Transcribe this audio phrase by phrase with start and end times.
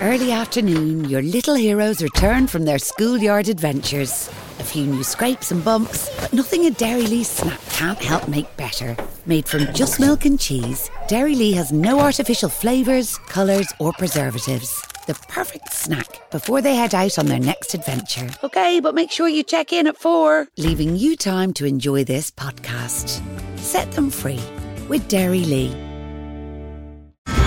[0.00, 4.28] early afternoon, your little heroes return from their schoolyard adventures.
[4.58, 8.56] A few new scrapes and bumps, but nothing a Dairy Lee snack can't help make
[8.56, 8.96] better.
[9.26, 14.82] Made from just milk and cheese, Dairy Lee has no artificial flavours, colours, or preservatives.
[15.06, 18.28] The perfect snack before they head out on their next adventure.
[18.44, 22.30] Okay, but make sure you check in at four, leaving you time to enjoy this
[22.30, 23.22] podcast.
[23.58, 24.40] Set them free
[24.88, 25.87] with Dairy Lee.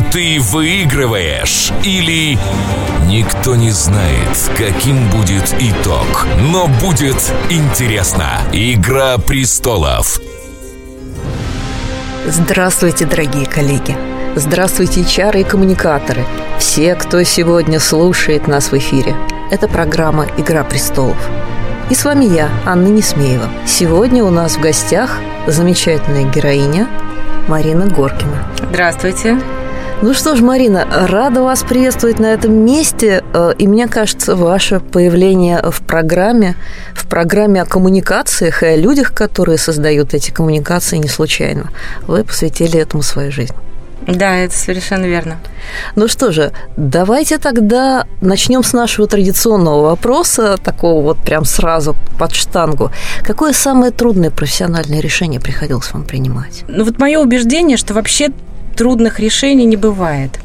[0.00, 2.38] ты выигрываешь, или
[3.06, 6.26] никто не знает, каким будет итог.
[6.40, 8.40] Но будет интересно.
[8.52, 10.20] Игра престолов.
[12.26, 13.96] Здравствуйте, дорогие коллеги!
[14.36, 16.24] Здравствуйте, чары и коммуникаторы!
[16.58, 19.16] Все, кто сегодня слушает нас в эфире.
[19.50, 21.16] Это программа «Игра престолов».
[21.90, 23.48] И с вами я, Анна Несмеева.
[23.66, 26.86] Сегодня у нас в гостях замечательная героиня
[27.48, 28.46] Марина Горкина.
[28.68, 29.40] Здравствуйте.
[30.00, 33.24] Ну что ж, Марина, рада вас приветствовать на этом месте.
[33.34, 36.54] Э, и мне кажется, ваше появление в программе,
[36.94, 41.70] в программе о коммуникациях и о людях, которые создают эти коммуникации, не случайно.
[42.06, 43.54] Вы посвятили этому свою жизнь.
[44.06, 45.38] Да, это совершенно верно.
[45.96, 52.32] Ну что же, давайте тогда начнем с нашего традиционного вопроса, такого вот прям сразу под
[52.32, 52.92] штангу.
[53.24, 56.62] Какое самое трудное профессиональное решение приходилось вам принимать?
[56.68, 58.30] Ну вот мое убеждение, что вообще
[58.78, 60.38] трудных решений не бывает.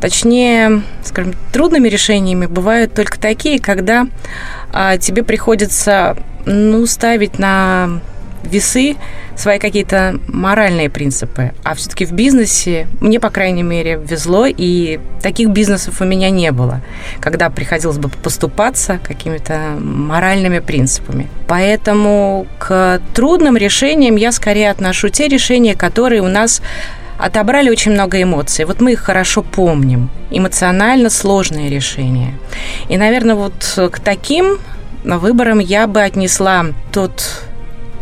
[0.00, 4.06] Точнее, скажем, трудными решениями бывают только такие, когда
[4.72, 8.00] а, тебе приходится ну, ставить на
[8.44, 8.96] весы
[9.36, 11.52] свои какие-то моральные принципы.
[11.64, 16.52] А все-таки в бизнесе мне, по крайней мере, везло, и таких бизнесов у меня не
[16.52, 16.82] было,
[17.20, 21.28] когда приходилось бы поступаться какими-то моральными принципами.
[21.48, 26.62] Поэтому к трудным решениям я скорее отношу те решения, которые у нас
[27.20, 28.64] отобрали очень много эмоций.
[28.64, 30.10] Вот мы их хорошо помним.
[30.30, 32.34] Эмоционально сложные решения.
[32.88, 34.58] И, наверное, вот к таким
[35.04, 37.44] выборам я бы отнесла тот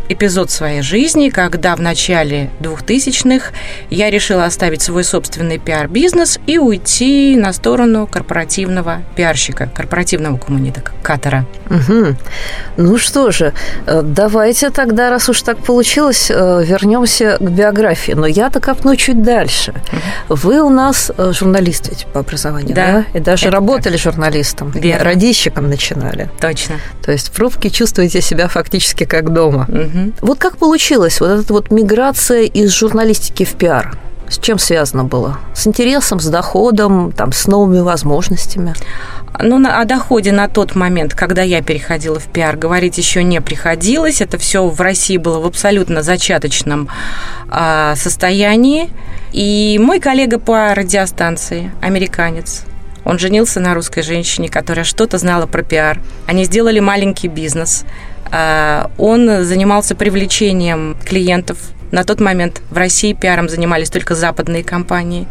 [0.09, 3.51] эпизод своей жизни, когда в начале 2000-х
[3.89, 11.45] я решила оставить свой собственный пиар-бизнес и уйти на сторону корпоративного пиарщика, корпоративного коммуникатора.
[11.69, 12.15] Угу.
[12.77, 13.53] Ну что же,
[13.85, 18.13] э, давайте тогда, раз уж так получилось, э, вернемся к биографии.
[18.13, 19.73] Но я-то копну чуть дальше.
[20.27, 20.35] Угу.
[20.35, 23.05] Вы у нас э, журналист ведь по образованию, да?
[23.13, 23.19] да?
[23.19, 24.01] И даже работали так.
[24.01, 25.03] журналистом, Верно.
[25.03, 26.29] радищиком начинали.
[26.39, 26.75] Точно.
[27.05, 29.67] То есть в пробке чувствуете себя фактически как дома.
[29.69, 29.98] Угу.
[30.21, 33.97] Вот как получилось вот эта вот миграция из журналистики в пиар?
[34.29, 35.39] С чем связано было?
[35.55, 38.75] С интересом, с доходом, там, с новыми возможностями?
[39.39, 43.41] Ну, на, о доходе на тот момент, когда я переходила в пиар, говорить еще не
[43.41, 44.21] приходилось.
[44.21, 46.89] Это все в России было в абсолютно зачаточном
[47.51, 48.89] э, состоянии.
[49.31, 52.65] И мой коллега по радиостанции, американец,
[53.05, 55.99] он женился на русской женщине, которая что-то знала про пиар.
[56.27, 57.85] Они сделали маленький бизнес.
[58.31, 61.57] А, он занимался привлечением клиентов
[61.91, 65.27] на тот момент в России пиаром занимались только западные компании,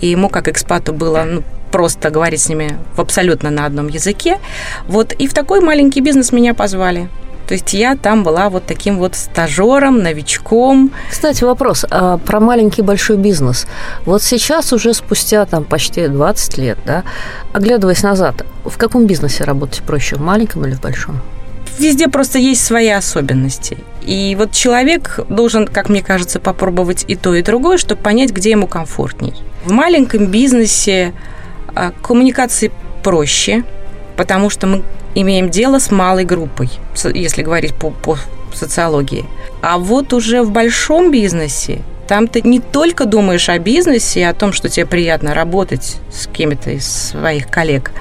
[0.00, 4.38] и ему, как экспату, было ну, просто говорить с ними в абсолютно на одном языке.
[4.88, 7.08] Вот, и в такой маленький бизнес меня позвали.
[7.46, 10.92] То есть я там была вот таким вот стажером, новичком.
[11.10, 13.66] Кстати, вопрос а про маленький большой бизнес.
[14.04, 17.02] Вот сейчас уже спустя там почти 20 лет, да,
[17.52, 21.20] оглядываясь назад, в каком бизнесе работать проще, в маленьком или в большом?
[21.80, 23.78] Везде просто есть свои особенности.
[24.02, 28.50] И вот человек должен, как мне кажется, попробовать и то, и другое, чтобы понять, где
[28.50, 29.34] ему комфортней.
[29.64, 31.12] В маленьком бизнесе
[31.74, 32.72] а, коммуникации
[33.02, 33.64] проще,
[34.16, 34.82] потому что мы
[35.14, 36.70] имеем дело с малой группой,
[37.14, 38.18] если говорить по, по
[38.54, 39.24] социологии.
[39.62, 44.34] А вот уже в большом бизнесе там ты не только думаешь о бизнесе и о
[44.34, 47.92] том, что тебе приятно работать с кем-то из своих коллег,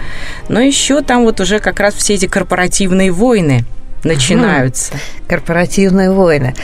[0.47, 3.65] но еще там вот уже как раз все эти корпоративные войны
[4.03, 4.93] начинаются.
[5.27, 6.55] Корпоративные войны.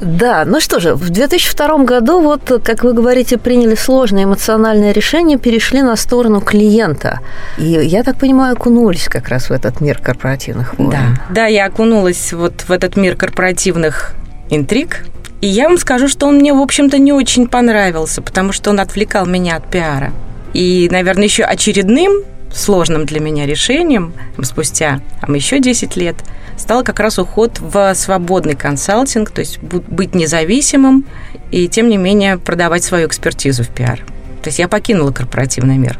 [0.00, 5.36] Да, ну что же, в 2002 году, вот, как вы говорите, приняли сложное эмоциональное решение,
[5.36, 7.18] перешли на сторону клиента.
[7.58, 10.90] И, я так понимаю, окунулись как раз в этот мир корпоративных войн.
[10.90, 14.12] Да, да я окунулась вот в этот мир корпоративных
[14.48, 15.06] интриг,
[15.44, 18.80] и я вам скажу, что он мне, в общем-то, не очень понравился, потому что он
[18.80, 20.10] отвлекал меня от пиара.
[20.54, 26.16] И, наверное, еще очередным сложным для меня решением спустя там, еще 10 лет
[26.56, 31.04] стал как раз уход в свободный консалтинг, то есть быть независимым
[31.50, 34.02] и, тем не менее, продавать свою экспертизу в пиар.
[34.44, 35.98] То есть я покинула корпоративный мир.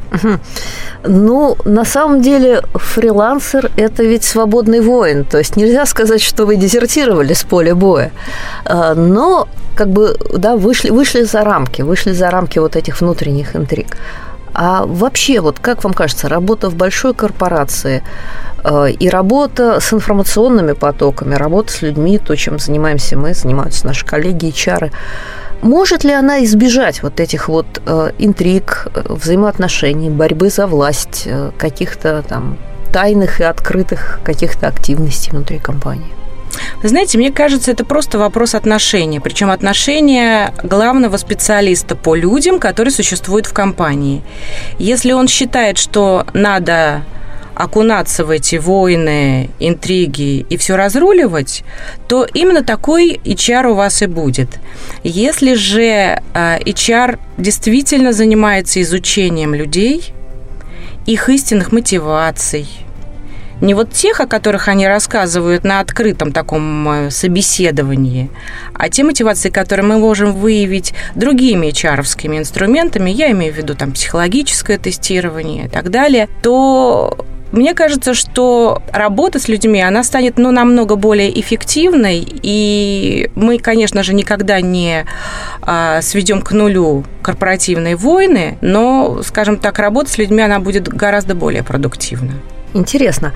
[1.02, 5.24] Ну, на самом деле, фрилансер– это ведь свободный воин.
[5.24, 8.10] То есть нельзя сказать, что вы дезертировали с поля боя.
[8.66, 13.56] А, но как бы, да, вышли, вышли за рамки, вышли за рамки вот этих внутренних
[13.56, 13.96] интриг.
[14.52, 18.02] А вообще, вот как вам кажется, работа в большой корпорации
[18.62, 24.04] э, и работа с информационными потоками, работа с людьми, то, чем занимаемся мы, занимаются наши
[24.04, 24.92] коллеги и чары,
[25.64, 31.50] может ли она избежать вот этих вот э, интриг, э, взаимоотношений, борьбы за власть, э,
[31.58, 32.58] каких-то там
[32.92, 36.12] тайных и открытых каких-то активностей внутри компании?
[36.82, 39.20] Вы знаете, мне кажется, это просто вопрос отношений.
[39.20, 44.22] Причем отношения главного специалиста по людям, который существует в компании.
[44.78, 47.02] Если он считает, что надо
[47.54, 51.64] окунаться в эти войны, интриги и все разруливать,
[52.08, 54.58] то именно такой HR у вас и будет.
[55.02, 60.12] Если же а, HR действительно занимается изучением людей,
[61.06, 62.66] их истинных мотиваций,
[63.60, 68.30] не вот тех, о которых они рассказывают на открытом таком э, собеседовании,
[68.74, 72.02] а те мотивации, которые мы можем выявить другими hr
[72.36, 77.16] инструментами, я имею в виду там психологическое тестирование и так далее, то
[77.54, 84.02] мне кажется, что работа с людьми, она станет ну, намного более эффективной, и мы, конечно
[84.02, 85.06] же, никогда не
[85.62, 91.34] а, сведем к нулю корпоративные войны, но, скажем так, работа с людьми, она будет гораздо
[91.34, 92.32] более продуктивна.
[92.74, 93.32] Интересно.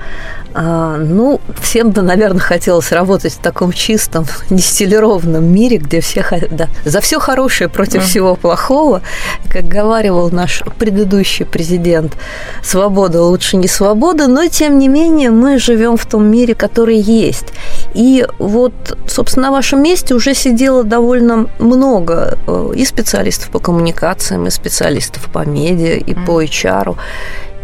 [0.53, 6.67] А, ну, всем бы, наверное, хотелось работать в таком чистом, дистиллированном мире, где все да,
[6.83, 8.05] за все хорошее против mm.
[8.05, 9.01] всего плохого.
[9.49, 12.17] Как говаривал наш предыдущий президент,
[12.61, 17.53] свобода лучше не свобода, но тем не менее мы живем в том мире, который есть.
[17.93, 18.73] И вот,
[19.07, 25.29] собственно, на вашем месте уже сидело довольно много э, и специалистов по коммуникациям, и специалистов
[25.31, 26.25] по медиа, и mm.
[26.25, 26.97] по HR.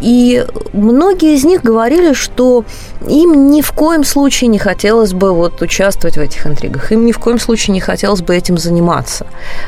[0.00, 2.64] И многие из них говорили, что
[3.08, 7.12] им ни в коем случае не хотелось бы вот участвовать в этих интригах, им ни
[7.12, 9.26] в коем случае не хотелось бы этим заниматься.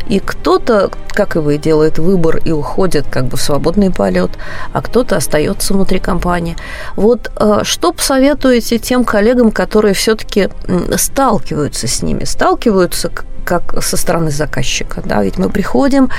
[0.08, 4.30] И кто-то, как и вы, делает выбор и уходит как бы в свободный полет,
[4.72, 6.56] а кто-то остается внутри компании.
[6.96, 10.48] Вот э, что посоветуете тем коллегам, которые все-таки
[10.96, 13.10] сталкиваются с ними, сталкиваются
[13.48, 15.00] как со стороны заказчика.
[15.02, 15.22] Да?
[15.22, 16.10] Ведь мы приходим,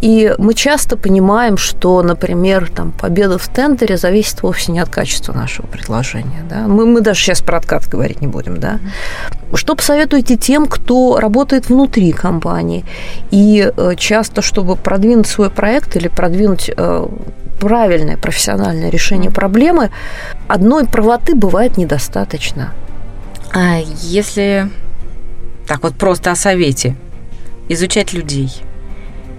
[0.00, 5.32] и мы часто понимаем, что, например, там, победа в тендере зависит вовсе не от качества
[5.32, 6.44] нашего предложения.
[6.48, 6.68] Да?
[6.68, 8.60] Мы, мы даже сейчас про откат говорить не будем.
[8.60, 8.78] Да?
[9.54, 12.84] Что посоветуете тем, кто работает внутри компании?
[13.32, 17.06] И э, часто, чтобы продвинуть свой проект или продвинуть э,
[17.58, 19.90] правильное профессиональное решение проблемы,
[20.46, 22.72] одной правоты бывает недостаточно.
[23.52, 24.70] А если
[25.66, 26.96] так вот просто о совете.
[27.68, 28.50] Изучать людей.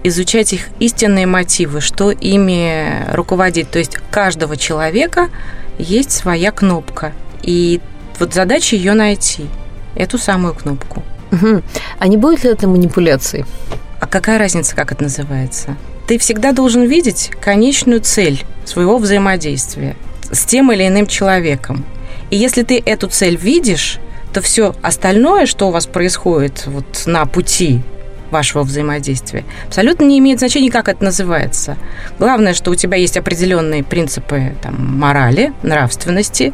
[0.04, 3.70] Изучать их истинные мотивы, что ими руководит.
[3.70, 5.28] То есть каждого человека
[5.78, 7.12] есть своя кнопка.
[7.42, 7.80] И
[8.18, 9.46] вот задача ее найти.
[9.96, 11.02] Эту самую кнопку.
[11.32, 11.62] Угу.
[11.98, 13.44] А не будет ли это манипуляцией?
[14.00, 15.76] А какая разница, как это называется?
[16.06, 19.96] Ты всегда должен видеть конечную цель своего взаимодействия
[20.30, 21.84] с тем или иным человеком.
[22.30, 23.98] И если ты эту цель видишь,
[24.32, 27.82] то все остальное, что у вас происходит вот на пути
[28.30, 31.76] вашего взаимодействия, абсолютно не имеет значения, как это называется.
[32.18, 36.52] Главное, что у тебя есть определенные принципы там, морали, нравственности,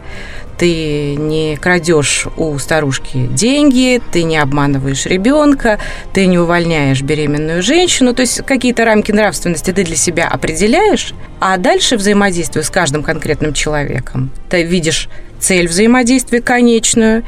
[0.57, 5.81] ты не крадешь у старушки деньги, ты не обманываешь ребенка,
[6.13, 11.57] ты не увольняешь беременную женщину, то есть какие-то рамки нравственности ты для себя определяешь, а
[11.57, 14.31] дальше взаимодействие с каждым конкретным человеком.
[14.49, 15.09] Ты видишь
[15.41, 17.25] цель взаимодействия конечную,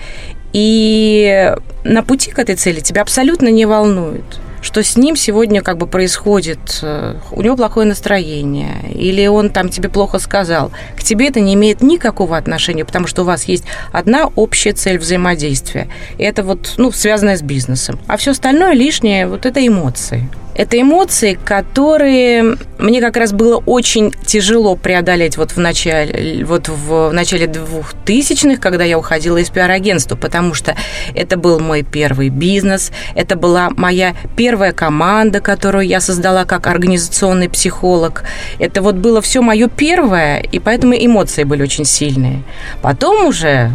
[0.57, 5.79] и на пути к этой цели тебя абсолютно не волнует что с ним сегодня как
[5.79, 10.73] бы происходит, э, у него плохое настроение, или он там тебе плохо сказал.
[10.97, 14.99] К тебе это не имеет никакого отношения, потому что у вас есть одна общая цель
[14.99, 15.89] взаимодействия.
[16.19, 18.01] И это вот, ну, связанное с бизнесом.
[18.09, 20.29] А все остальное лишнее, вот это эмоции.
[20.57, 27.11] Это эмоции, которые мне как раз было очень тяжело преодолеть вот в начале, вот в
[27.13, 30.75] начале двухтысячных, когда я уходила из пиар-агентства, потому что
[31.15, 37.49] это был мой первый бизнес, это была моя первая команда, которую я создала как организационный
[37.49, 38.25] психолог.
[38.59, 42.43] Это вот было все мое первое, и поэтому эмоции были очень сильные.
[42.83, 43.71] Потом уже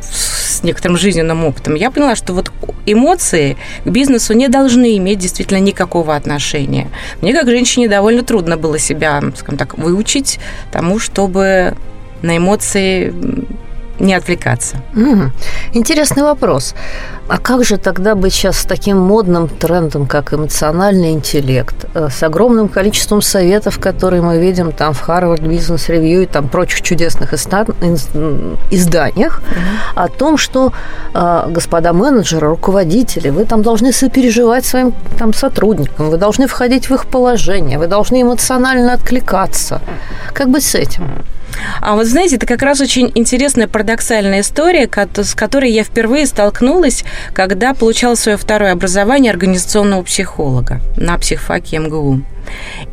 [0.00, 2.52] с некоторым жизненным опытом, я поняла, что вот
[2.86, 6.88] эмоции к бизнесу не должны иметь действительно никакого отношения.
[7.20, 10.38] Мне, как женщине, довольно трудно было себя, скажем так, выучить
[10.72, 11.74] тому, чтобы
[12.22, 13.14] на эмоции
[14.00, 14.76] не отвлекаться.
[14.96, 15.30] Угу.
[15.74, 16.74] Интересный вопрос.
[17.28, 22.22] А как же тогда быть сейчас с таким модным трендом, как эмоциональный интеллект, э, с
[22.24, 27.32] огромным количеством советов, которые мы видим там в Harvard Business Review и там прочих чудесных
[28.70, 30.02] изданиях, угу.
[30.02, 30.72] о том, что
[31.14, 36.94] э, господа менеджеры, руководители, вы там должны сопереживать своим там сотрудникам, вы должны входить в
[36.94, 39.80] их положение, вы должны эмоционально откликаться.
[40.32, 41.04] Как быть с этим?
[41.80, 47.04] А вот знаете, это как раз очень интересная парадоксальная история, с которой я впервые столкнулась,
[47.32, 52.22] когда получала свое второе образование организационного психолога на психфаке МГУ.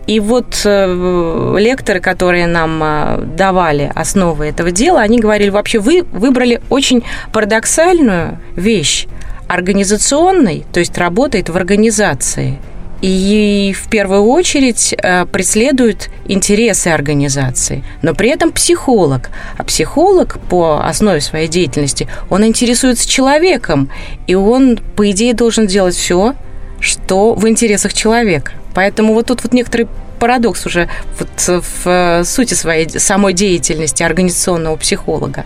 [0.06, 6.04] И вот э, лекторы, которые нам э, давали основы этого дела, они говорили, вообще вы
[6.12, 9.08] выбрали очень парадоксальную вещь
[9.48, 12.60] организационной, то есть работает в организации–
[13.02, 19.30] и в первую очередь э, преследует интересы организации, но при этом психолог.
[19.58, 23.90] А психолог по основе своей деятельности, он интересуется человеком,
[24.26, 26.36] и он, по идее, должен делать все,
[26.80, 28.54] что в интересах человека.
[28.74, 29.88] Поэтому вот тут вот некоторый
[30.20, 30.90] парадокс уже
[31.20, 35.46] вот в э, сути своей самой деятельности организационного психолога.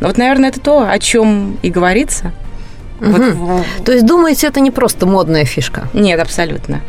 [0.00, 2.32] Вот, наверное, это то, о чем и говорится–
[3.00, 3.22] Угу.
[3.34, 3.64] Вот.
[3.84, 5.88] То есть думаете, это не просто модная фишка?
[5.92, 6.80] Нет, абсолютно.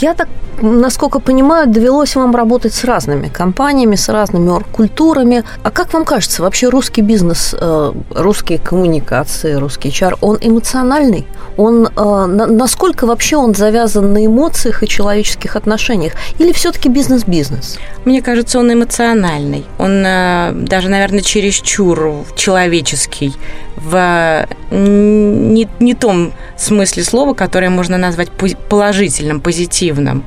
[0.00, 0.28] Я так,
[0.62, 5.44] насколько понимаю, довелось вам работать с разными компаниями, с разными культурами.
[5.62, 11.26] А как вам кажется, вообще русский бизнес, э, русские коммуникации, русский чар, он эмоциональный?
[11.56, 16.12] Он э, насколько вообще он завязан на эмоциях и человеческих отношениях?
[16.38, 17.78] Или все-таки бизнес-бизнес?
[18.04, 19.66] Мне кажется, он эмоциональный.
[19.78, 23.34] Он э, даже, наверное, чересчур человеческий
[23.78, 28.28] в не, не том смысле слова, которое можно назвать
[28.68, 30.24] положительным, позитивным.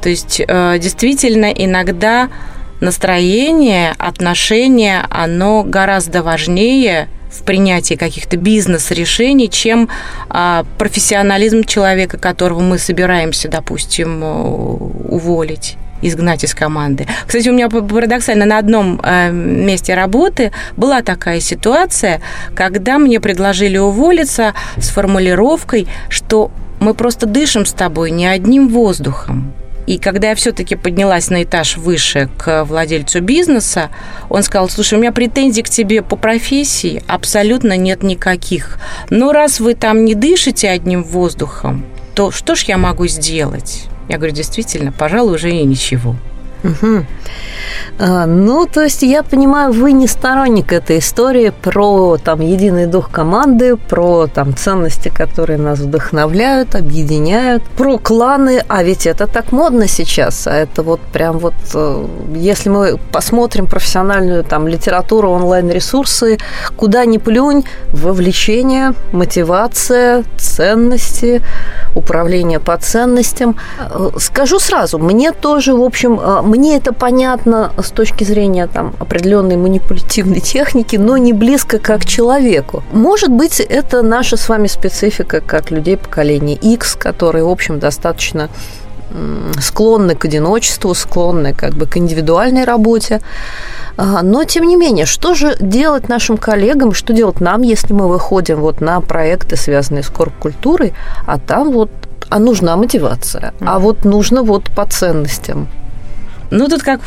[0.00, 2.28] То есть э, действительно иногда
[2.80, 9.88] настроение, отношение, оно гораздо важнее в принятии каких-то бизнес-решений, чем
[10.28, 17.06] а, профессионализм человека, которого мы собираемся, допустим, уволить изгнать из команды.
[17.26, 22.20] Кстати, у меня парадоксально на одном э, месте работы была такая ситуация,
[22.54, 26.50] когда мне предложили уволиться с формулировкой, что
[26.80, 29.52] мы просто дышим с тобой не одним воздухом.
[29.86, 33.90] И когда я все-таки поднялась на этаж выше к владельцу бизнеса,
[34.28, 38.78] он сказал, слушай, у меня претензий к тебе по профессии абсолютно нет никаких.
[39.10, 43.84] Но раз вы там не дышите одним воздухом, то что ж я могу сделать?
[44.08, 46.16] Я говорю, действительно, пожалуй, уже и ничего.
[46.64, 47.04] Угу.
[47.98, 53.10] А, ну, то есть я понимаю, вы не сторонник этой истории про там единый дух
[53.10, 59.88] команды, про там ценности, которые нас вдохновляют, объединяют, про кланы, а ведь это так модно
[59.88, 66.38] сейчас, а это вот прям вот, э, если мы посмотрим профессиональную там литературу, онлайн-ресурсы,
[66.76, 71.40] куда ни плюнь, вовлечение, мотивация, ценности,
[71.94, 73.56] управление по ценностям.
[73.78, 78.94] Э, скажу сразу, мне тоже, в общем, э, мне это понятно с точки зрения там,
[78.98, 82.82] определенной манипулятивной техники, но не близко как человеку.
[82.92, 88.48] Может быть, это наша с вами специфика как людей поколения X, которые, в общем, достаточно
[89.60, 93.20] склонны к одиночеству, склонны как бы к индивидуальной работе.
[93.96, 98.08] А, но, тем не менее, что же делать нашим коллегам, что делать нам, если мы
[98.08, 100.92] выходим вот на проекты, связанные с корп-культурой,
[101.26, 101.90] а там вот
[102.28, 105.68] а нужна мотивация, а вот нужно вот по ценностям.
[106.50, 107.00] Ну, тут как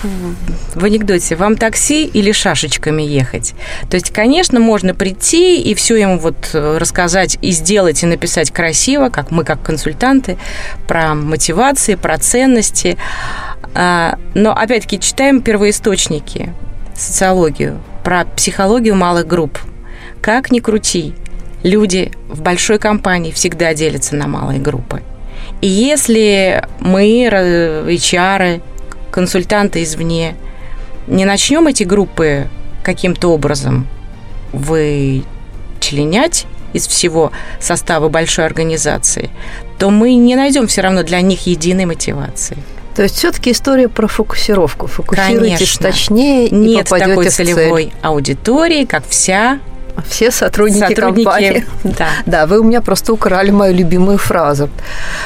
[0.75, 3.53] в анекдоте, вам такси или шашечками ехать?
[3.89, 8.51] То есть, конечно, можно прийти и все ему вот э, рассказать и сделать, и написать
[8.51, 10.37] красиво, как мы, как консультанты,
[10.87, 12.97] про мотивации, про ценности.
[13.73, 16.53] А, но, опять-таки, читаем первоисточники,
[16.95, 19.59] социологию, про психологию малых групп.
[20.21, 21.13] Как ни крути,
[21.63, 25.01] люди в большой компании всегда делятся на малые группы.
[25.61, 28.61] И если мы, HR,
[29.19, 30.37] консультанты извне,
[31.07, 32.47] не начнем эти группы
[32.83, 33.85] каким-то образом
[34.53, 39.29] вычленять из всего состава большой организации,
[39.77, 42.55] то мы не найдем все равно для них единой мотивации.
[42.95, 44.87] То есть все-таки история про фокусировку.
[44.87, 45.83] Фокусируйтесь Конечно.
[45.83, 49.59] точнее и Нет такой целевой аудитории, как вся
[50.07, 51.65] все сотрудники, сотрудники компании.
[51.83, 52.07] Да.
[52.25, 54.69] да, вы у меня просто украли мою любимую фразу.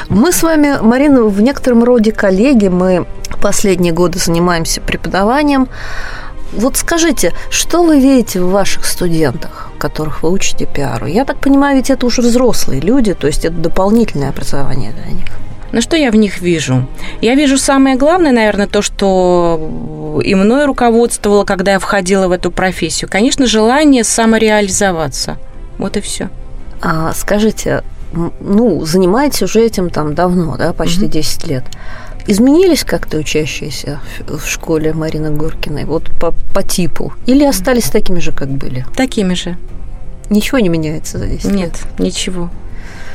[0.09, 2.67] Мы с вами, Марина, в некотором роде коллеги.
[2.67, 3.05] Мы
[3.41, 5.67] последние годы занимаемся преподаванием.
[6.53, 11.07] вот скажите, что вы видите в ваших студентах, которых вы учите пиару?
[11.07, 15.27] Я так понимаю, ведь это уже взрослые люди, то есть это дополнительное образование для них.
[15.73, 16.87] Ну что я в них вижу?
[17.19, 22.51] Я вижу самое главное, наверное, то, что и мной руководствовало, когда я входила в эту
[22.51, 23.09] профессию.
[23.09, 25.37] Конечно, желание самореализоваться.
[25.79, 26.29] Вот и все.
[26.79, 27.83] А скажите,
[28.39, 31.63] ну, занимаетесь уже этим там давно, да, почти mm 10 лет.
[32.27, 37.13] Изменились как-то учащиеся в школе Марины Горкиной, вот по, по типу?
[37.25, 38.85] Или остались такими же, как были?
[38.95, 39.57] Такими же.
[40.29, 41.99] Ничего не меняется за 10 Нет, лет?
[41.99, 42.51] ничего.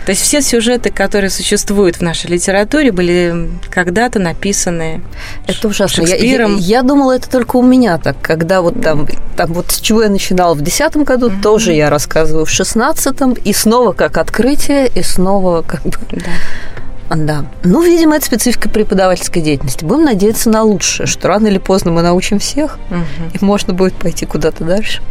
[0.08, 5.02] То есть все сюжеты, которые существуют в нашей литературе, были когда-то написаны
[5.46, 6.06] Это ужасно.
[6.06, 6.56] Шекспиром.
[6.56, 9.80] Я, я, я думала, это только у меня так, когда вот там, там вот с
[9.80, 11.42] чего я начинала в десятом году, mm-hmm.
[11.42, 15.98] тоже я рассказываю в шестнадцатом, и снова как открытие, и снова как бы...
[16.12, 17.14] Да.
[17.14, 17.44] Да.
[17.62, 19.84] Ну, видимо, это специфика преподавательской деятельности.
[19.84, 23.04] Будем надеяться на лучшее, что рано или поздно мы научим всех, угу.
[23.38, 25.02] и можно будет пойти куда-то дальше.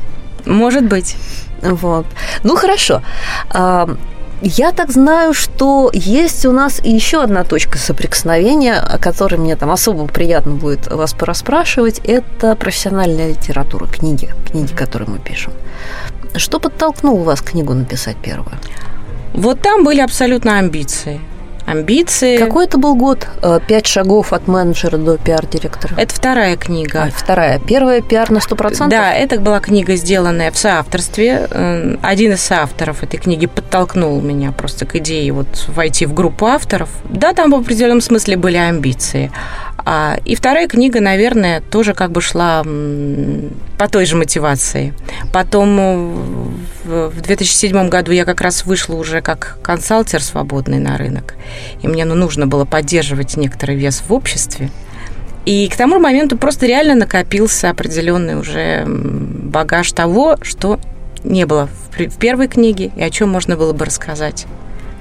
[0.48, 1.18] Может быть.
[1.62, 2.08] Вот.
[2.42, 3.04] Ну, хорошо.
[4.42, 9.72] Я так знаю, что есть у нас еще одна точка соприкосновения, о которой мне там
[9.72, 12.00] особо приятно будет вас порасспрашивать.
[12.04, 15.54] Это профессиональная литература, книги, книги, которые мы пишем.
[16.36, 18.58] Что подтолкнуло вас книгу написать первую?
[19.34, 21.20] Вот там были абсолютно амбиции
[21.68, 22.38] амбиции.
[22.38, 23.28] Какой это был год?
[23.44, 25.94] Э, Пять шагов от менеджера до пиар-директора.
[25.98, 27.04] Это вторая книга.
[27.04, 27.60] А, вторая.
[27.60, 28.88] Первая пиар на 100%?
[28.90, 31.48] Да, это была книга, сделанная в соавторстве.
[31.52, 36.46] Э, один из соавторов этой книги подтолкнул меня просто к идее вот войти в группу
[36.46, 36.90] авторов.
[37.10, 39.32] Да, там в определенном смысле были амбиции.
[39.90, 44.94] А, и вторая книга, наверное, тоже как бы шла по той же мотивации.
[45.32, 45.80] Потом
[46.84, 51.36] э, в 2007 году я как раз вышла уже как консалтер свободный на рынок.
[51.82, 54.72] И мне ну, нужно было поддерживать некоторый вес в обществе.
[55.46, 60.82] И к тому моменту просто реально накопился определенный уже багаж того, что
[61.24, 64.48] не было в первой книге и о чем можно было бы рассказать.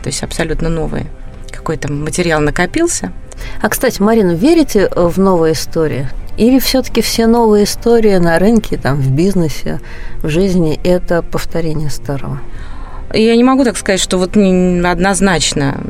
[0.04, 1.06] То есть абсолютно новые.
[1.50, 3.12] Какой-то материал накопился–
[3.62, 6.08] а, кстати, Марина, верите в новые истории?
[6.36, 9.80] Или все-таки все новые истории на рынке, там, в бизнесе,
[10.22, 12.40] в жизни– это повторение старого?
[13.14, 15.80] Я не могу так сказать, что вот однозначно.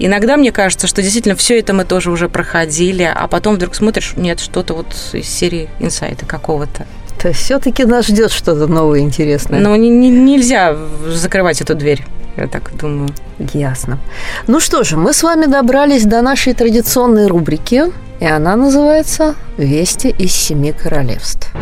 [0.00, 4.14] Иногда мне кажется, что действительно все это мы тоже уже проходили, а потом вдруг смотришь,
[4.16, 6.86] нет, что-то вот из серии инсайта какого-то.
[7.20, 9.60] То есть все-таки нас ждет что-то новое интересное.
[9.60, 12.04] Но не, не, нельзя закрывать эту дверь
[12.42, 13.10] я так думаю.
[13.54, 13.98] Ясно.
[14.46, 17.84] Ну что же, мы с вами добрались до нашей традиционной рубрики,
[18.20, 21.52] и она называется «Вести из семи королевств».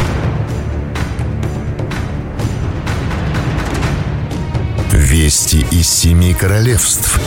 [4.92, 7.20] Вести из семи королевств.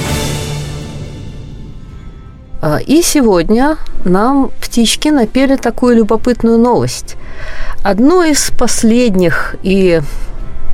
[2.62, 7.16] А, и сегодня нам птички напели такую любопытную новость.
[7.84, 10.02] Одно из последних и,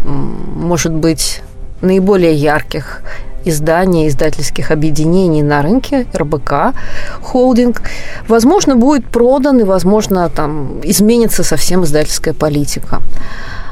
[0.03, 1.41] может быть,
[1.81, 3.01] наиболее ярких
[3.45, 6.73] изданий, издательских объединений на рынке, РБК,
[7.21, 7.81] холдинг,
[8.27, 13.01] возможно, будет продан и, возможно, там изменится совсем издательская политика.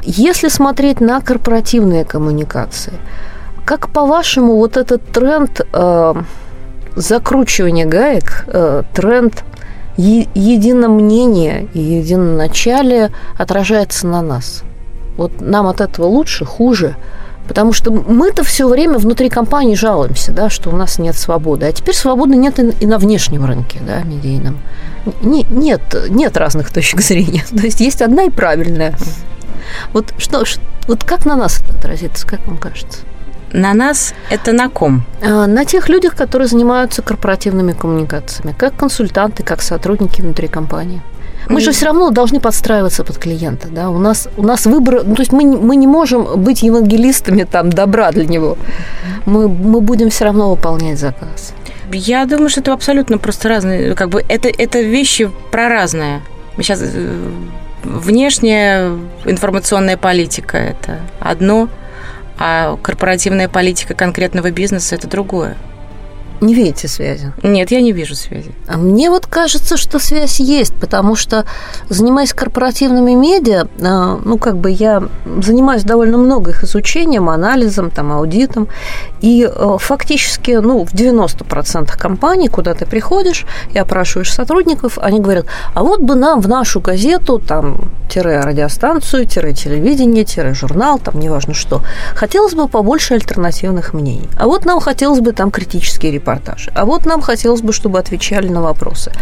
[0.02, 2.92] Если смотреть на корпоративные коммуникации,
[3.64, 6.14] как по-вашему вот этот тренд э,
[6.94, 9.44] закручивания гаек, э, тренд
[9.96, 14.62] е- единомнения и единоначалия отражается на нас?
[15.16, 16.96] Вот нам от этого лучше, хуже–
[17.48, 21.66] Потому что мы-то все время внутри компании жалуемся, да, что у нас нет свободы.
[21.66, 24.58] А теперь свободы нет и на внешнем рынке, да, медийном.
[25.22, 27.44] Не, нет, нет разных точек зрения.
[27.50, 28.96] То есть есть одна и правильная.
[29.92, 30.44] Вот, что,
[30.88, 33.00] вот как на нас это отразится, как вам кажется?
[33.52, 35.04] На нас это на ком?
[35.22, 41.02] А, на тех людях, которые занимаются корпоративными коммуникациями, как консультанты, как сотрудники внутри компании.
[41.48, 43.90] Мы же все равно должны подстраиваться под клиента, да.
[43.90, 47.70] У нас у нас выбор, ну, то есть мы мы не можем быть евангелистами там
[47.70, 48.56] добра для него.
[49.26, 51.54] Мы мы будем все равно выполнять заказ.
[51.92, 56.22] Я думаю, что это абсолютно просто разные, как бы это это вещи про разное.
[56.56, 57.30] Мы сейчас э,
[57.84, 61.68] внешняя информационная политика это одно,
[62.38, 65.56] а корпоративная политика конкретного бизнеса это другое.
[66.40, 67.32] Не видите связи?
[67.42, 68.52] Нет, я не вижу связи.
[68.66, 71.44] А мне вот кажется, что связь есть, потому что,
[71.88, 75.02] занимаясь корпоративными медиа, а, ну, как бы я
[75.42, 78.68] занимаюсь довольно много их изучением, анализом, там, аудитом,
[79.20, 85.46] и э, фактически, ну, в 90% компаний, куда ты приходишь и опрашиваешь сотрудников, они говорят,
[85.72, 91.18] а вот бы нам в нашу газету, там, тире радиостанцию, тире телевидение, тире журнал, там,
[91.18, 91.82] неважно что,
[92.14, 94.28] хотелось бы побольше альтернативных мнений.
[94.38, 96.23] А вот нам хотелось бы там критические репортажи.
[96.74, 99.12] А вот нам хотелось бы, чтобы отвечали на вопросы.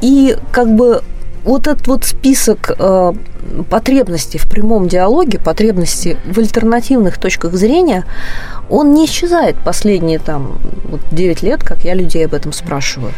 [0.00, 1.02] И как бы
[1.44, 3.12] вот этот вот список э,
[3.68, 8.04] потребностей в прямом диалоге, потребностей в альтернативных точках зрения,
[8.70, 13.12] он не исчезает последние там вот 9 лет, как я людей об этом спрашиваю.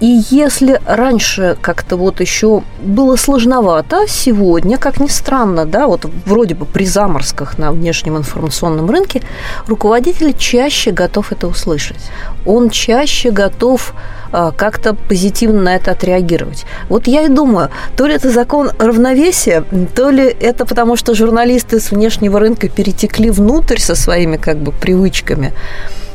[0.00, 6.54] И если раньше как-то вот еще было сложновато, сегодня, как ни странно, да, вот вроде
[6.54, 9.22] бы при заморсках на внешнем информационном рынке,
[9.66, 12.00] руководитель чаще готов это услышать.
[12.46, 13.92] Он чаще готов
[14.32, 16.64] а, как-то позитивно на это отреагировать.
[16.88, 21.78] Вот я и думаю, то ли это закон равновесия, то ли это потому, что журналисты
[21.78, 25.52] с внешнего рынка перетекли внутрь со своими как бы привычками.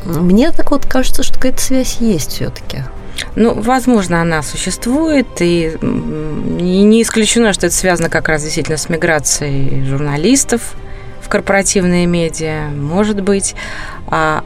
[0.04, 2.82] Мне так вот кажется, что какая-то связь есть все-таки.
[3.34, 9.84] Ну, возможно, она существует, и не исключено, что это связано как раз действительно с миграцией
[9.84, 10.74] журналистов
[11.22, 13.54] в корпоративные медиа, может быть.
[14.08, 14.44] А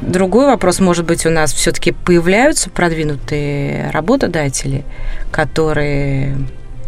[0.00, 4.84] другой вопрос, может быть, у нас все-таки появляются продвинутые работодатели,
[5.30, 6.36] которые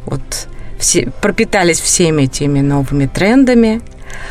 [0.06, 3.80] вот все, пропитались всеми этими новыми трендами,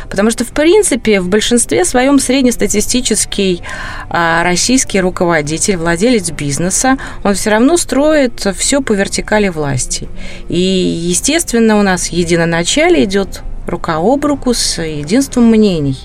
[0.08, 3.62] Потому что, в принципе, в большинстве своем среднестатистический
[4.10, 10.08] а, российский руководитель, владелец бизнеса, он все равно строит все по вертикали власти.
[10.48, 15.98] И, естественно, у нас единоначалие идет рука об руку с единством мнений.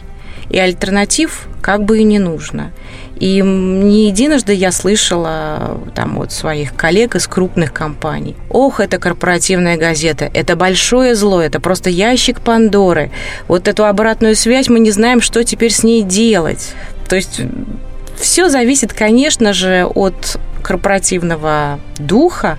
[0.50, 2.72] И альтернатив как бы и не нужно.
[3.20, 8.36] И не единожды я слышала там от своих коллег из крупных компаний.
[8.50, 13.12] Ох, это корпоративная газета, это большое зло, это просто ящик Пандоры.
[13.48, 16.74] Вот эту обратную связь мы не знаем, что теперь с ней делать.
[17.08, 17.42] То есть
[18.20, 22.58] все зависит, конечно же, от корпоративного духа,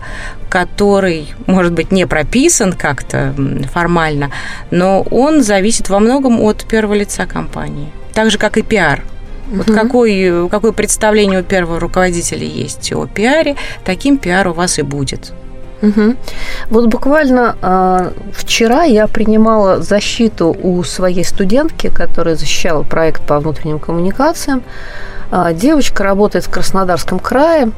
[0.50, 3.34] который, может быть, не прописан как-то
[3.72, 4.30] формально,
[4.70, 7.90] но он зависит во многом от первого лица компании.
[8.12, 9.02] Так же, как и пиар–
[9.50, 9.78] вот угу.
[9.78, 15.33] какой, какое представление у первого руководителя есть о пиаре, таким пиар у вас и будет.
[15.83, 16.16] Угу.
[16.70, 23.78] Вот буквально э, вчера я принимала защиту у своей студентки, которая защищала проект по внутренним
[23.78, 24.62] коммуникациям.
[25.30, 27.70] Э, девочка работает в Краснодарском крае.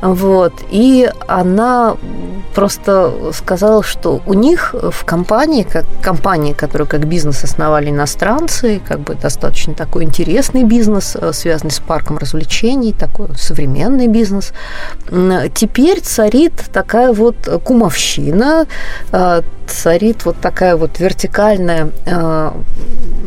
[0.00, 0.52] Вот.
[0.70, 1.96] И она
[2.54, 9.00] просто сказала, что у них в компании, как компании, которую как бизнес основали иностранцы, как
[9.00, 14.52] бы достаточно такой интересный бизнес, э, связанный с парком развлечений, такой современный бизнес,
[15.54, 18.66] теперь царит такая вот кумовщина,
[19.12, 22.50] э, царит вот такая вот вертикальная э,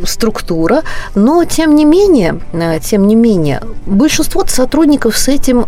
[0.04, 0.82] структура,
[1.14, 2.40] но тем не менее,
[2.82, 5.66] тем не менее, большинство сотрудников с этим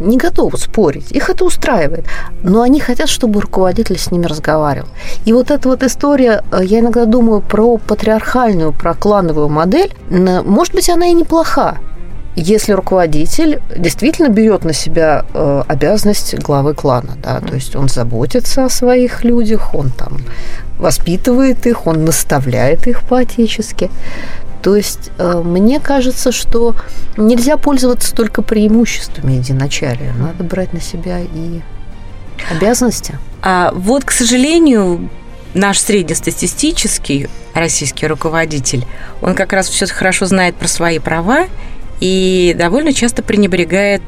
[0.00, 2.04] не готовы готовы спорить, их это устраивает,
[2.42, 4.88] но они хотят, чтобы руководитель с ними разговаривал.
[5.26, 10.74] И вот эта вот история, э, я иногда думаю про патриархальную, про клановую модель, может
[10.74, 11.78] быть, она и неплоха,
[12.36, 18.66] если руководитель действительно берет на себя э, обязанность главы клана, да, то есть он заботится
[18.66, 20.18] о своих людях, он там
[20.78, 23.90] воспитывает их, он наставляет их по-отечески,
[24.62, 26.74] то есть э, мне кажется, что
[27.16, 30.12] нельзя пользоваться только преимуществами единачалия.
[30.12, 31.60] Надо брать на себя и
[32.50, 33.18] обязанности.
[33.42, 35.08] А вот, к сожалению,
[35.54, 38.84] наш среднестатистический российский руководитель,
[39.22, 41.46] он как раз все хорошо знает про свои права
[42.00, 44.02] и довольно часто пренебрегает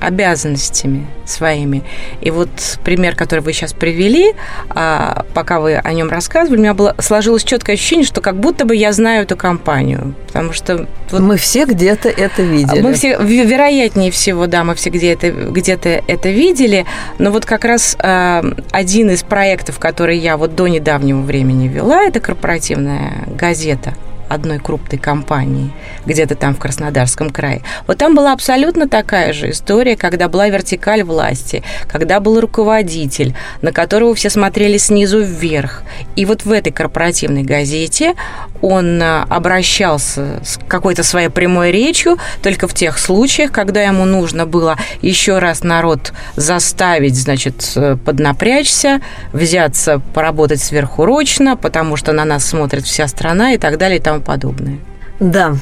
[0.00, 1.82] обязанностями своими.
[2.20, 2.48] И вот
[2.84, 4.34] пример, который вы сейчас привели,
[4.70, 8.64] а, пока вы о нем рассказывали, у меня было, сложилось четкое ощущение, что как будто
[8.64, 10.14] бы я знаю эту компанию.
[10.26, 10.88] Потому что...
[11.10, 12.80] Вот, мы все где-то это видели.
[12.80, 16.86] Мы все, вероятнее всего, да, мы все где-то где это видели.
[17.18, 22.02] Но вот как раз а, один из проектов, который я вот до недавнего времени вела,
[22.02, 23.94] это корпоративная газета
[24.30, 25.72] одной крупной компании,
[26.06, 27.62] где-то там в Краснодарском крае.
[27.86, 33.72] Вот там была абсолютно такая же история, когда была вертикаль власти, когда был руководитель, на
[33.72, 35.82] которого все смотрели снизу вверх.
[36.16, 38.14] И вот в этой корпоративной газете
[38.62, 44.46] он а, обращался с какой-то своей прямой речью только в тех случаях, когда ему нужно
[44.46, 49.00] было еще раз народ заставить, значит, э, поднапрячься,
[49.32, 54.19] взяться поработать сверхурочно, потому что на нас смотрит вся страна и так далее и тому
[54.20, 54.78] подобное.
[55.20, 55.56] Да,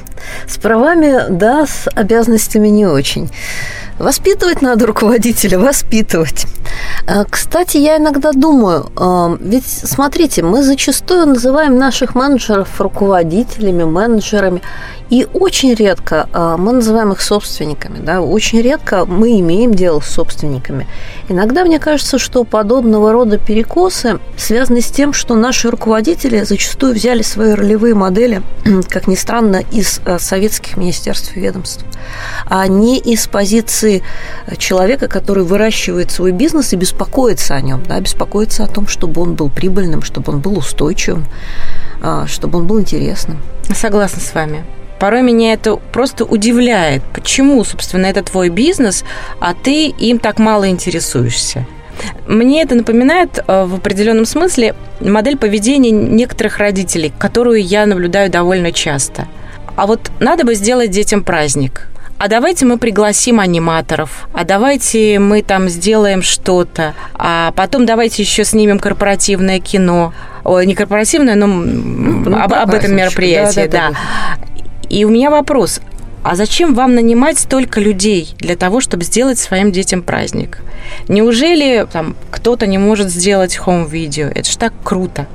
[0.47, 3.29] с правами, да, с обязанностями не очень.
[3.99, 6.47] Воспитывать надо руководителя, воспитывать.
[7.09, 14.63] А, кстати, я иногда думаю, а, ведь смотрите, мы зачастую называем наших менеджеров руководителями, менеджерами,
[15.11, 20.11] И очень редко а, мы называем их собственниками, да, очень редко мы имеем дело с
[20.11, 20.87] собственниками.
[21.29, 27.23] Иногда мне кажется, что подобного рода перекосы связаны с тем, что наши руководители зачастую взяли
[27.23, 28.43] свои ролевые модели,
[28.89, 31.85] как ни странно, из а, советских министерств и ведомств,
[32.47, 34.03] а не из позиции
[34.59, 39.35] человека, который выращивает свой бизнес и беспокоится о нем, да, беспокоится о том, чтобы он
[39.35, 41.25] был прибыльным, чтобы он был устойчивым,
[42.03, 43.39] а, чтобы он был интересным.
[43.75, 44.65] Согласна с вами.
[44.99, 47.03] Порой меня это просто удивляет.
[47.15, 49.05] Почему, собственно, это твой бизнес,
[49.41, 51.67] а ты им так мало интересуешься?
[52.27, 58.73] Мне это напоминает э, в определенном смысле модель поведения некоторых родителей, которую я наблюдаю довольно
[58.73, 59.27] часто.
[59.77, 61.89] А вот надо бы сделать детям праздник.
[62.19, 68.45] А давайте мы пригласим аниматоров, а давайте мы там сделаем что-то, а потом давайте еще
[68.45, 70.13] снимем корпоративное кино.
[70.43, 73.91] Ой, не корпоративное, но ну, об, об этом мероприятии, да.
[73.91, 73.91] да.
[73.91, 73.97] да.
[74.89, 75.81] И у меня вопрос.
[76.25, 80.59] А зачем вам нанимать столько людей для того, чтобы сделать своим детям праздник?
[81.09, 84.27] Неужели там кто-то не может сделать хоум-видео?
[84.27, 85.27] Это же так круто.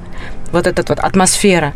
[0.52, 1.74] Вот эта вот атмосфера.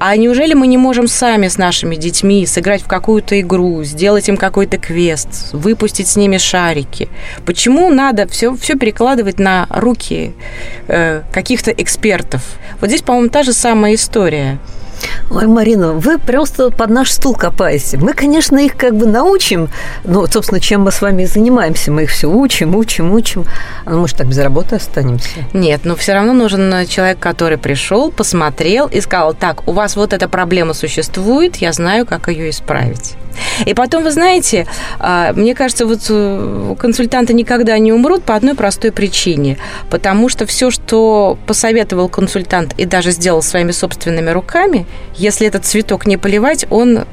[0.00, 4.36] А неужели мы не можем сами с нашими детьми сыграть в какую-то игру, сделать им
[4.36, 7.08] какой-то квест, выпустить с ними шарики?
[7.44, 10.34] Почему надо все, все перекладывать на руки
[10.86, 12.42] э, каких-то экспертов?
[12.80, 14.58] Вот здесь, по-моему, та же самая история.
[15.30, 17.98] Ой, Марина, вы просто под наш стул копаете.
[17.98, 19.68] Мы, конечно, их как бы научим,
[20.04, 21.90] но, собственно, чем мы с вами занимаемся?
[21.90, 23.44] Мы их все учим, учим, учим.
[23.84, 25.28] А ну, мы же так без работы останемся.
[25.52, 30.12] Нет, но все равно нужен человек, который пришел, посмотрел и сказал, так, у вас вот
[30.12, 33.14] эта проблема существует, я знаю, как ее исправить.
[33.66, 34.66] И потом, вы знаете,
[34.98, 39.58] а, мне кажется, вот э, консультанты никогда не умрут по одной простой причине.
[39.90, 46.06] Потому что все, что посоветовал консультант и даже сделал своими собственными руками, если этот цветок
[46.06, 47.04] не поливать, он э,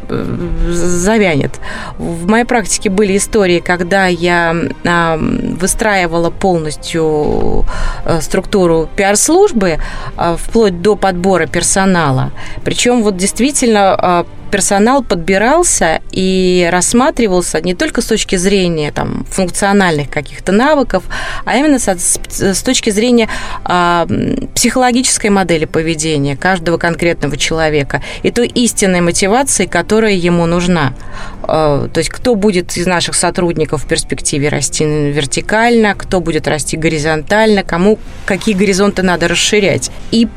[0.72, 1.60] завянет.
[1.98, 7.66] В моей практике были истории, когда я а, выстраивала полностью
[8.06, 9.80] э, структуру пиар-службы
[10.18, 12.32] а, вплоть до подбора персонала.
[12.64, 20.52] Причем вот действительно персонал подбирался и рассматривался не только с точки зрения там, функциональных каких-то
[20.52, 21.04] навыков,
[21.46, 23.30] а именно с, с точки зрения
[23.68, 24.06] э,
[24.56, 30.94] психологической модели поведения каждого конкретного человека и той истинной мотивации, которая ему нужна.
[31.44, 36.78] Э, то есть кто будет из наших сотрудников в перспективе расти вертикально, кто будет расти
[36.78, 39.92] горизонтально, кому какие горизонты надо расширять.
[40.12, 40.28] И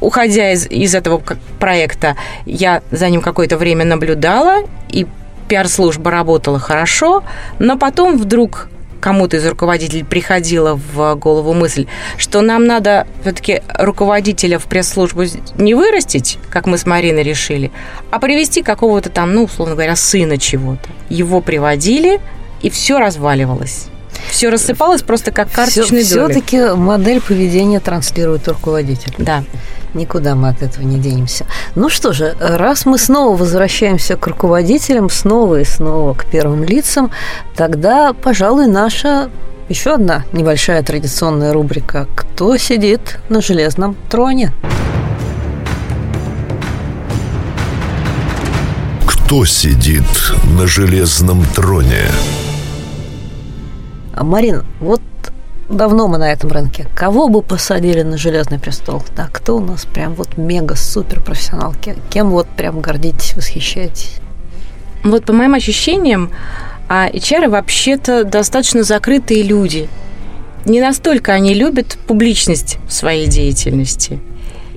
[0.00, 1.22] уходя из, из этого
[1.58, 5.06] проекта, я за ним какое-то время наблюдала, и
[5.48, 7.24] пиар-служба работала хорошо,
[7.58, 8.68] но потом вдруг
[9.02, 15.24] кому-то из руководителей приходила в голову мысль, что нам надо все-таки руководителя в пресс-службу
[15.58, 17.72] не вырастить, как мы с Мариной решили,
[18.10, 20.88] а привести какого-то там, ну, условно говоря, сына чего-то.
[21.10, 22.20] Его приводили,
[22.62, 23.88] и все разваливалось.
[24.32, 26.30] Все рассыпалось просто как карточный все, домик.
[26.30, 29.14] Все-таки модель поведения транслирует руководитель.
[29.18, 29.44] Да.
[29.92, 31.44] Никуда мы от этого не денемся.
[31.74, 37.10] Ну что же, раз мы снова возвращаемся к руководителям, снова и снова к первым лицам,
[37.54, 39.28] тогда, пожалуй, наша
[39.68, 44.50] еще одна небольшая традиционная рубрика «Кто сидит на железном троне?»
[49.06, 50.04] Кто сидит
[50.58, 52.08] на железном троне?
[54.16, 55.00] Марин, вот
[55.68, 56.86] давно мы на этом рынке.
[56.94, 59.02] Кого бы посадили на железный престол?
[59.16, 61.74] Да, кто у нас прям вот мега-супер профессионал?
[62.10, 64.16] Кем вот прям гордитесь, восхищаетесь?
[65.02, 66.30] Вот по моим ощущениям,
[66.88, 69.88] а HR вообще-то достаточно закрытые люди.
[70.64, 74.20] Не настолько они любят публичность в своей деятельности.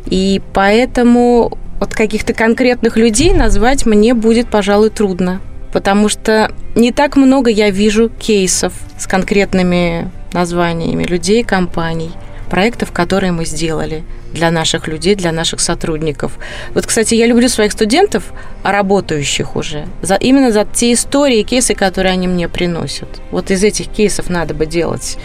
[0.05, 5.41] И поэтому от каких-то конкретных людей назвать мне будет, пожалуй, трудно.
[5.75, 12.11] Потому что не так много я вижу кейсов с конкретными названиями людей, компаний,
[12.49, 16.37] проектов, которые мы сделали для наших людей, для наших сотрудников.
[16.73, 18.23] Вот, кстати, я люблю своих студентов,
[18.63, 23.09] работающих уже, за, именно за те истории кейсы, которые они мне приносят.
[23.31, 25.17] Вот из этих кейсов надо бы делать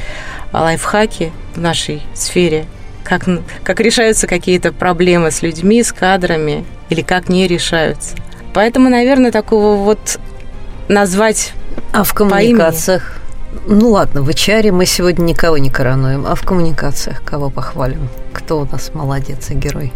[0.52, 2.64] лайфхаки в нашей сфере,
[3.04, 3.22] как,
[3.62, 8.16] как решаются какие-то проблемы с людьми, с кадрами, или как не решаются.
[8.52, 10.18] Поэтому, наверное, такого вот
[10.90, 11.54] назвать
[11.92, 13.20] а в коммуникациях
[13.66, 18.08] ну ладно, в HR мы сегодня никого не коронуем, а в коммуникациях кого похвалим?
[18.32, 19.92] Кто у нас молодец и герой?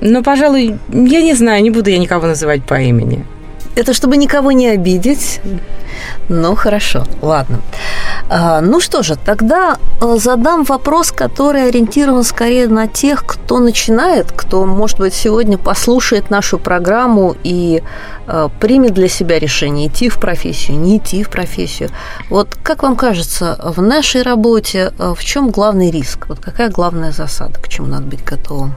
[0.00, 3.24] Ну, пожалуй, я не знаю, не буду я никого называть по имени.
[3.80, 5.40] Это чтобы никого не обидеть.
[6.28, 7.60] Ну, хорошо, ладно.
[8.28, 14.32] А, ну что же, тогда э, задам вопрос, который ориентирован скорее на тех, кто начинает,
[14.32, 17.82] кто, может быть, сегодня послушает нашу программу и
[18.26, 21.88] э, примет для себя решение идти в профессию, не идти в профессию.
[22.28, 26.26] Вот как вам кажется, в нашей работе в чем главный риск?
[26.28, 28.74] Вот какая главная засада, к чему надо быть готовым?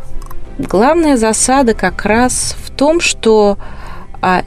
[0.57, 3.83] Главная засада как раз в том, что а,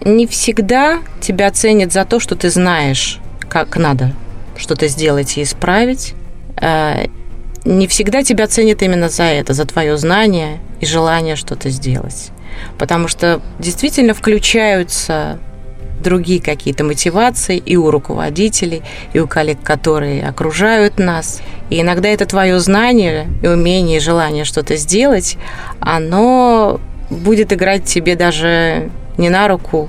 [0.05, 4.13] не всегда тебя ценят за то, что ты знаешь, как надо
[4.57, 6.15] что-то сделать и исправить.
[6.61, 7.07] Э,
[7.67, 12.31] не всегда тебя ценят именно за это, за твое знание и желание что-то сделать.
[12.79, 15.39] Потому что действительно включаются
[16.03, 21.43] другие какие-то мотивации и у руководителей, и у коллег, которые окружают нас.
[21.69, 25.37] И иногда это твое знание и умение, и желание что-то сделать,
[25.81, 29.89] оно будет играть тебе даже не на руку,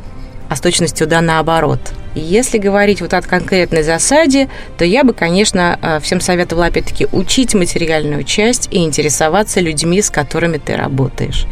[0.50, 1.80] а с точностью да наоборот–
[2.18, 7.54] если говорить вот о конкретной засаде, то я бы, конечно, э, всем советовала, опять-таки, учить
[7.54, 11.46] материальную часть и интересоваться людьми, с которыми ты работаешь.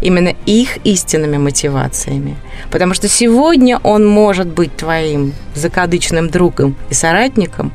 [0.00, 2.36] Именно их истинными мотивациями.
[2.70, 7.72] Потому что сегодня он может быть твоим закадычным другом и соратником,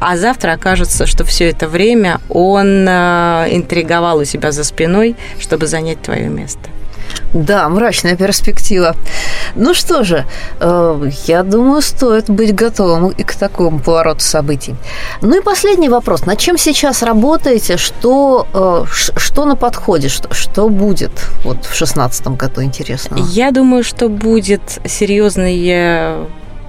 [0.00, 5.66] а завтра окажется, что все это время он э, интриговал у себя за спиной, чтобы
[5.66, 6.70] занять твое место.
[7.34, 8.94] Да, мрачная перспектива.
[9.56, 10.24] Ну что же,
[10.60, 14.76] э, я думаю, стоит быть готовым и к такому повороту событий.
[15.20, 16.26] Ну и последний вопрос.
[16.26, 17.76] Над чем сейчас работаете?
[17.76, 20.08] Что, э, что на подходе?
[20.08, 21.10] Что, что будет
[21.42, 23.16] вот в шестнадцатом году, интересно?
[23.16, 26.28] Я думаю, что будет серьезное,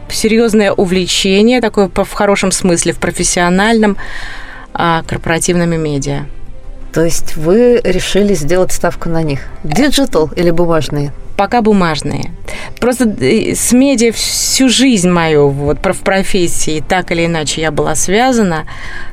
[0.09, 3.97] серьезное увлечение, такое в хорошем смысле, в профессиональном,
[4.73, 6.25] а, корпоративными медиа.
[6.95, 9.41] То есть вы решили сделать ставку на них?
[9.65, 11.11] Digital или бумажные?
[11.35, 12.31] Пока бумажные.
[12.79, 17.95] Просто э, с медиа всю жизнь мою вот в профессии так или иначе я была
[17.95, 18.65] связана.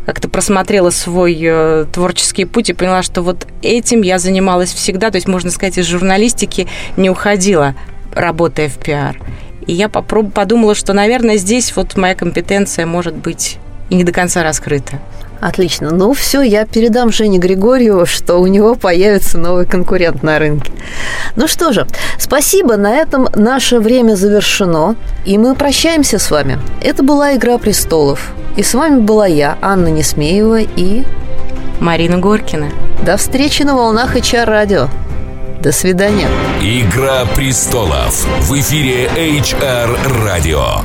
[0.06, 5.10] Как-то просмотрела свой э, творческий путь и поняла, что вот этим я занималась всегда.
[5.10, 7.74] То есть, можно сказать, из журналистики не уходила,
[8.14, 9.18] работая в пиар.
[9.66, 13.58] И я попроб- подумала, что, наверное, здесь вот моя компетенция может быть
[13.90, 15.00] и не до конца раскрыта.
[15.42, 15.90] Отлично.
[15.90, 20.70] Ну все, я передам Жене Григорьеву, что у него появится новый конкурент на рынке.
[21.34, 21.84] Ну что же,
[22.16, 22.76] спасибо.
[22.76, 24.94] На этом наше время завершено.
[25.24, 26.60] И мы прощаемся с вами.
[26.80, 28.30] Это была «Игра престолов».
[28.56, 31.02] И с вами была я, Анна Несмеева и...
[31.80, 32.68] Марина Горкина.
[33.04, 34.88] До встречи на волнах HR радио.
[35.60, 36.28] До свидания.
[36.60, 40.82] «Игра престолов» в эфире HR радио.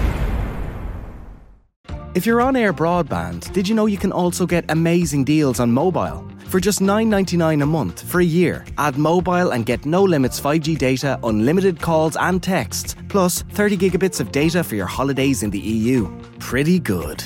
[2.17, 5.71] If you're on air broadband, did you know you can also get amazing deals on
[5.71, 6.27] mobile?
[6.47, 10.79] For just $9.99 a month for a year, add mobile and get no limits 5G
[10.79, 15.59] data, unlimited calls and texts, plus 30 gigabits of data for your holidays in the
[15.59, 16.07] EU.
[16.39, 17.23] Pretty good.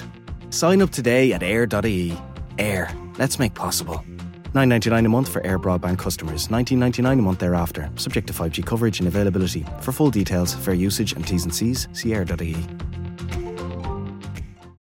[0.50, 2.20] Sign up today at air.ie.
[2.58, 2.94] Air.
[3.18, 4.04] Let's make possible.
[4.56, 9.00] 9.99 a month for air broadband customers, 19.99 a month thereafter, subject to 5G coverage
[9.00, 9.66] and availability.
[9.80, 12.68] For full details, fair usage and T's and C's, see air.ie.